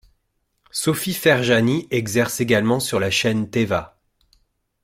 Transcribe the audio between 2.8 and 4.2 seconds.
la chaîne Téva.